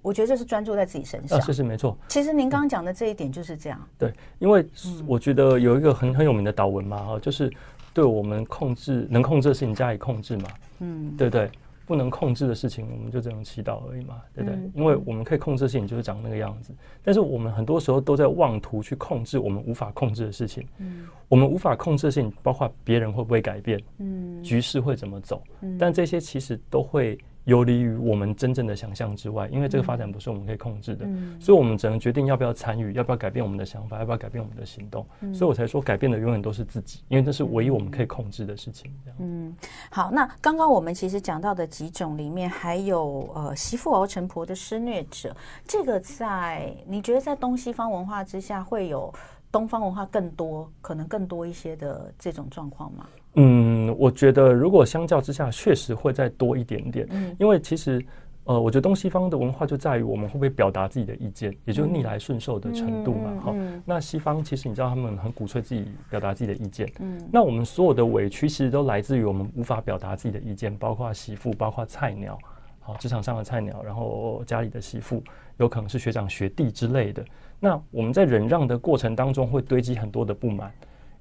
[0.00, 1.40] 我觉得这是专注在自己身上。
[1.42, 1.96] 是是没错。
[2.08, 3.80] 其实您刚刚讲的这一点就是这样。
[3.98, 4.66] 对，因为
[5.06, 7.52] 我觉得有一个很很有名的导文嘛哈，就是。
[7.94, 10.48] 对我们控制能控制的事情加以控制嘛，
[10.80, 11.50] 嗯，对不对？
[11.84, 14.56] 不能控制的事情，我们就只能祈祷而已嘛，对不对？
[14.56, 20.66] 嗯、因为我们可以控制的事情就是长那个样子，但是我们很多时候都在妄图去控制我们无法控制的事情。
[20.78, 27.18] 嗯，我们无法控制的事情，包括别人会不会改变，嗯，局势会怎么走，嗯，但这些其实都会。
[27.44, 35.04] 游离于我们真正的想象之外，因为这个发展不是我们可以控制的，嗯、所以我们只能决定要不要参与，要不要改变我们的想法，要不要改变我们的行动。
[35.20, 38.92] 嗯、所以我才说，改变的永远都是自己，因为这是唯一我们可以控制的事情。
[39.18, 39.54] 嗯，
[39.90, 45.34] 好，那刚刚我们其实讲到的几种里面，还有呃，媳妇熬成婆的施虐者，
[45.66, 49.12] 这个在你觉得在东西方文化之下，会有
[49.52, 53.06] 东方文化更多，可能更多一些的这种状况吗？
[53.34, 57.06] 嗯，我觉得如果相较之下，确实会再多一点点。
[57.10, 58.04] 嗯，因为其实，
[58.44, 63.40] 呃，我觉得东西方的文化就在于我们会不会表达自己的意见，也就是逆来顺受的程度嘛。
[63.40, 66.90] 哈，那西方其实你知道，他们很鼓吹自己表达自己的意见。
[67.00, 72.38] 嗯，那我们所有的委屈其实都来自于我们无法表达自己的意见，包括媳妇，包括菜鸟，
[72.80, 75.22] 好，职场上的菜鸟，然后家里的媳妇，
[75.58, 77.24] 有可能是学长学弟之类的。
[77.64, 80.72] 那我们在忍让的过程当中，会堆积很多的不满。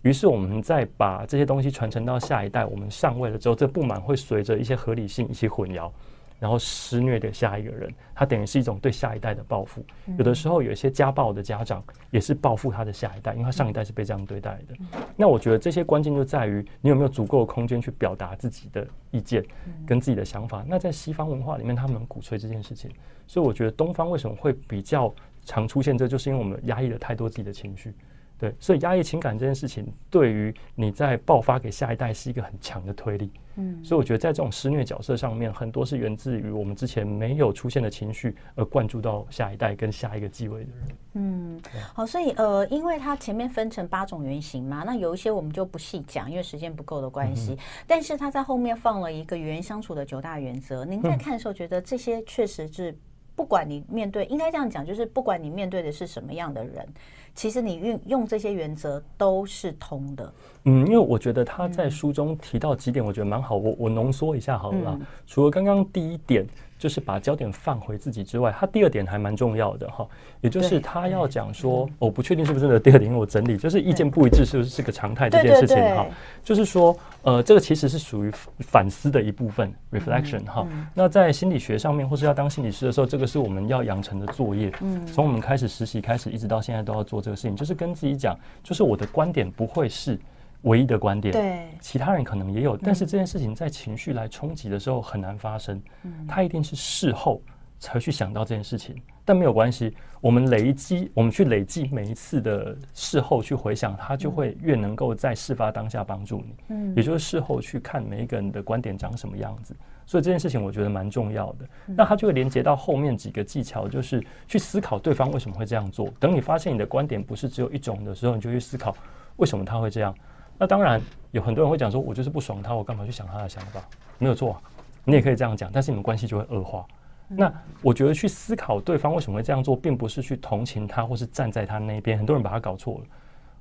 [0.02, 5.92] 于是我们再把这些东西传承到下一代，我们上位了之后，这不满会随着一些合理性一起混淆，
[6.40, 7.94] 然后施虐给下一个人。
[8.16, 9.86] 它等于是一种对下一代的报复。
[10.18, 14.76] 有的时候有一些家暴的家长也是报复他的下一代，因为他上一代是被这样对待的。
[15.16, 19.46] 那我觉得这些关键就在于你有没有足够的空间去表达自己的意见
[19.86, 20.66] 跟自己的想法。
[20.68, 22.90] 那在西方文化里面，他们鼓吹这件事情，
[23.28, 25.14] 所以我觉得东方为什么会比较
[25.46, 27.94] 常出现这，就是因为我们压抑了太多自己的情绪。
[28.38, 33.32] 对，所以压抑情感这件事情，对于你在爆发给下一代是一个很强的推力。
[33.56, 40.98] 嗯，所以我觉得在这种施虐角色上面，很多是源自于我们之前没有出现的情绪，而灌注到下一代跟下一个继位的人。
[41.14, 41.62] 嗯，
[41.94, 47.52] 好，所以呃，因为它前面分成八种原型嘛，那有一些我们就不细讲，因为时间不够的关系。
[47.52, 50.84] 嗯、但是他在后面放了一个与人相处的九大原则。
[50.84, 52.98] 您在看的时候，觉得这些确实是，
[53.36, 56.88] 不管你面对，应该这样讲，就是不管你面对的是什么样的人。
[57.34, 60.34] 其实你运用这些原则都是通的。
[60.66, 63.56] 嗯，因为我觉得他在书中提到几点，我觉得蛮好。
[63.56, 64.98] 我我浓缩一下好了啦。
[65.00, 66.46] 嗯、除了刚刚第一点。
[66.82, 70.08] 就是把焦点放回自己之外，他第二点还蛮重要的哈，
[70.42, 76.08] 也就是他要讲说，我不确定是不是真的第二点，因为我整理就是意见不一致是不是是个常态这件事情哈，
[76.44, 78.32] 就是说呃，这个其实是属于
[78.62, 80.68] 反思的一部分 reflection 哈。
[80.96, 84.74] 那在心理学上面，或是要当心理师的时候，这个是我们要养成的作业。
[84.82, 90.18] 嗯，从我们开始实习开始，一直到现在都要做这个事情，就是跟自己讲，就是我的观点不会是。
[90.64, 97.42] 唯一的观点，对，其他人可能也有，但是这件事情在情绪来冲击的时候很难发生，嗯，他一定是事后
[97.80, 98.96] 才去想到这件事情，
[99.26, 109.76] 但没有关系，我们累积，我们去累积每一次的事后去回想，他就会越能够在事发当下帮助你，嗯，也就是事后去看每一个人的观点长什么样子。
[110.06, 111.66] 所以这件事情我觉得蛮重要的。
[111.86, 116.10] 那它就会连接到后面几个技巧，就是去思考对方为什么会这样做。
[116.20, 118.94] 等你发现你的观点不是只有一种的时候，你就去思考
[119.38, 120.14] 为什么他会这样。
[120.62, 121.02] 那当然
[121.32, 123.82] 有很多人会讲说，我就是不爽他，我干嘛去想他的想法？
[124.20, 124.62] 没有错，
[125.04, 126.86] 你也可以这样讲，但是你们关系就会恶化。
[127.28, 127.52] 那
[127.82, 132.16] 我觉得去思考对方为什么会这样做，并不是去同情他，或是站在他那边。
[132.16, 133.06] 很多人把他搞错了。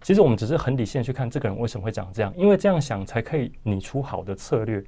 [0.02, 4.84] 其实我们只是很理性的去看这个人为什么会长这样，因为这样想才可以拟出好的策略，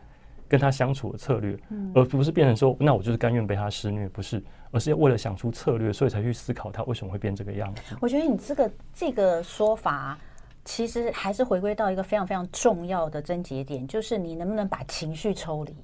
[0.46, 1.58] 跟他相处的策略，
[1.94, 7.96] 而不是变成说，那我就是甘愿被他施虐，不是，而是为了想出策略，所以才去思考他为什么会变这个样子。
[8.02, 10.18] 我觉得你这个这个说法，
[10.64, 15.74] 其实还是回归到一个非常非常重要的症结点，就是你能不能把情绪抽离。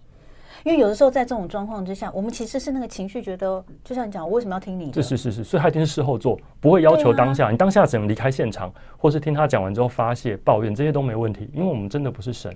[0.64, 5.00] 因为有的时候在这种状况之下，我们其实是那个情绪觉得，就像你讲，我为什么要听你的？
[5.00, 7.50] 是是是是，所以他一定是事后做，不会要求当下。
[7.50, 11.48] 你当下只能离开现场，或是听他讲完之后发泄抱怨，这些都没问题。
[11.54, 12.52] 因为我们真的不是神，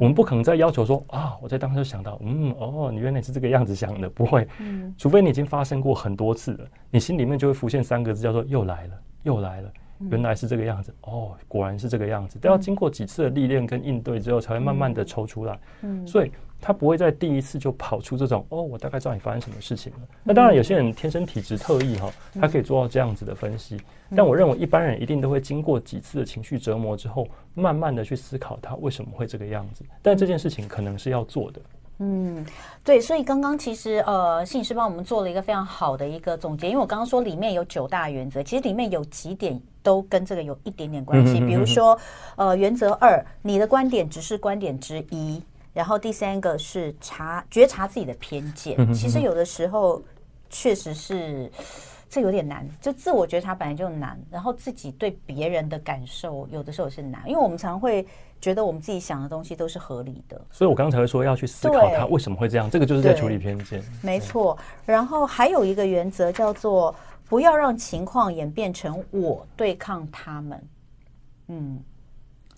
[0.00, 4.48] 我们不可能再要求说啊，我在当时就想到，嗯哦，你原来是这个样子想的，不会。
[4.96, 8.92] 除非你已经发生过很多次了，你心里面就会浮现三个字，叫做又来了，
[9.24, 9.70] 又来了。
[10.10, 12.38] 原来是这个样子哦，果然是这个样子。
[12.38, 15.58] 都要经过几次的历练跟应对之后，才会慢慢的抽出来。
[15.82, 16.30] 嗯，所以
[16.60, 19.98] 他不会在第一次就跑出这种哦，我大概知道你发生什么事情了。
[20.22, 23.78] 那当然，有些人天生体质特异哈，他可以做到这样子的分析。
[24.16, 29.84] 但我认为一般人一定都会经过几次的情绪折磨之后，慢慢的去思考他为什么会这个样子。
[30.02, 31.60] 但这件事情可能是要做的。
[31.98, 32.44] 嗯，
[32.82, 41.96] 对，所以刚刚其实呃，心理师帮我们做了一个非常好的一个总结，因为我刚刚说里面有九大原则，其实里面有几点都跟这个有一点点关系，比如说
[42.34, 45.40] 呃，原则二，你的观点只是观点之一，
[45.72, 50.02] 然后第三个是察觉察自己的偏见，其实有的时候
[50.50, 51.48] 确实是
[52.08, 58.06] 这有点难，就自我觉察本来就难，然后自己对别人的感受有的时候是难，因为我们常会。
[58.40, 63.82] 觉得我们自己想的东西都是合理的，所以我刚才会说要去思考他为什么会这样，这个就是在处理偏见。
[64.02, 66.94] 没错，然后还有一个原则叫做
[67.26, 70.68] 不要让情况演变成我对抗他们。
[71.48, 71.82] 嗯，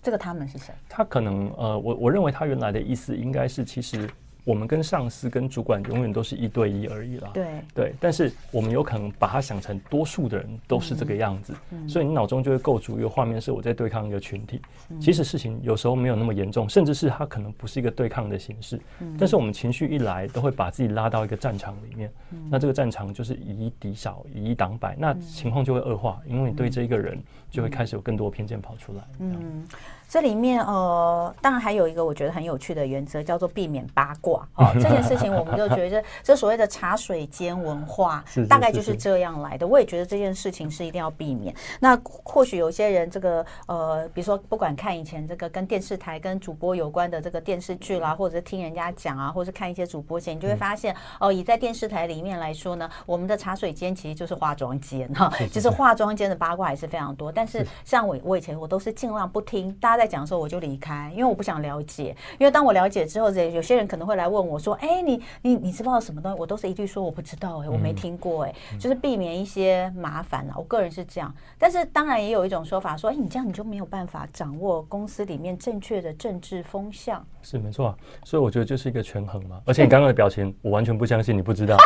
[0.01, 0.73] 这个他们是谁？
[0.89, 4.09] 他可能呃，我我认为他原来的意思应该是其实。
[4.47, 7.29] 我们跟上司、跟主管永远都是一对一而已啦。
[7.33, 7.45] 对
[7.75, 14.61] 对，但是我们有可能把它想成多数的人都是这个样子，嗯、所以你脑中就会构筑一个画面，是我在对抗一个群体。
[14.89, 18.79] 嗯、其实事情有时候没有那么严重，甚至是它可能不是一个对抗的形式。
[19.01, 22.09] 嗯、但是我们情绪一来，都会把自己拉到一个战场里面。
[22.31, 29.03] 嗯、那这个战场就是以一敌少，以一挡百，那情况就会恶化，因为你对这一个人就会开始有更多偏见跑出来。
[29.19, 29.67] 嗯。
[30.09, 34.47] 这里面呃，当然还有一个我觉得很有趣的原则，叫做避免八卦。
[34.55, 39.67] 哦，这件事情我们就觉得，这所谓的茶水间文化，大概就是这样来的。
[39.67, 41.53] 我也觉得这件事情是一定要避免。
[41.81, 57.29] 那或许有些人这个呃，比如说不管看以前这个跟电视台跟主播有关的这个电视剧啦，或者是听人家讲啊，或者是看一些主播节，你就会发现哦，以在电视台里面来说呢，我们的茶水间其实就是化妆间哈，就是化妆间的八卦还是非常多。
[57.37, 62.15] 但是像我我以前我都是尽量不听大家在讲的时候我就离开，因为我不想了解。
[62.39, 68.45] 因为当我了解之后，有些人可能会来问我说：“哎，你你你知道什么东西？”我都是一句说：“我不知道。”哎，我没听过。
[68.45, 70.53] 哎，就是避免一些麻烦了。
[70.57, 79.61] 我个人是这样，但是当然也有一种说法说：“哎，你这样你就没有办法掌握公司里面正确的政治风向。”是没错啊，所以我觉得就是一个权衡嘛。
[79.65, 81.77] 而且你刚刚的表情，我完全不相信你不知道。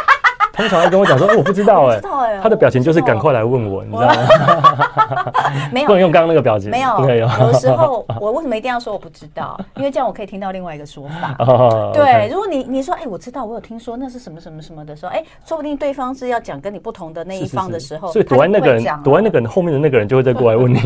[0.61, 5.31] 通常会跟我讲说，欸、我不知道哎、欸，他的表情就是赶快来问我，你知道吗？
[5.71, 7.27] 没有，不能用刚刚那个表情，没有，没有。
[7.27, 9.59] 有时候我为什么一定要说我不知道？
[9.75, 11.35] 因为这样我可以听到另外一个说法。
[11.93, 20.79] 对，如果你你说哎，我知道，我有听说那是什么什么什么的时候，哎，说不定对方是要讲跟你不同的那一方的时候，所以躲在那个人，躲在那个人后面的那个人就会再过来问你。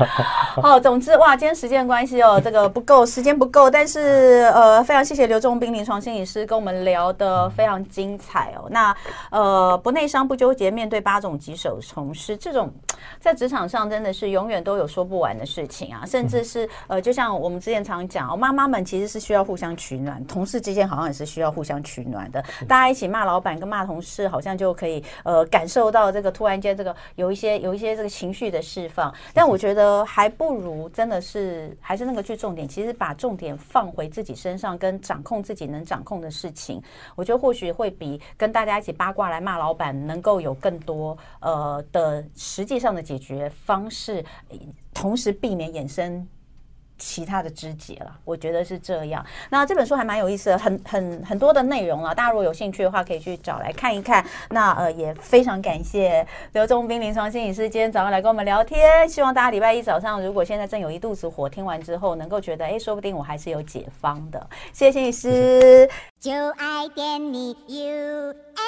[0.60, 8.66] 好，总之哇，今天时间关系哦，这个不够，时间不够，但是呃，非常谢谢刘仲斌临床心理师跟我们聊得非常精彩哦。
[8.70, 8.94] 那
[9.30, 12.70] 呃，不内伤不纠结，面对八种棘手从事这种，
[13.18, 22.42] 在职场上真的是永远都有说不完的事情啊，甚至是呃，就像我们之前常讲，妈妈们其实是需要互相取暖，同事之间好像也是需要互相取暖的。
[22.68, 29.12] 大家一起骂老板跟骂同事，好像就可以呃感受到这个突然间这个有一些有一些这个情绪的释放。
[29.32, 36.82] 但我觉得还不如真的是还是那个去重点，其实把重点放回自己身上，跟掌控自己能掌控的事情，
[37.14, 44.24] 我觉得或许会比跟大家一起八卦来骂老板能够有更多呃的实际上的解决方式，
[44.92, 46.26] 同时避免衍生
[47.00, 48.14] 其他的枝节了。
[48.24, 49.26] 我觉得是这样。
[49.48, 54.24] 那这本书还蛮有意思的，很很很多的内容啊，大家如果有兴趣的话，可以去找来看一看。
[54.50, 59.08] 那呃，也非常感谢刘仲彬临床心理师今天早上来跟我们聊天。
[59.08, 64.46] 希望大家礼拜一早上，如果现在正有一肚子火，听完之后能够觉得，哎，说不定我还是有解方的。
[64.72, 65.88] 谢谢心理师，
[66.20, 68.60] 就爱点你 UFO。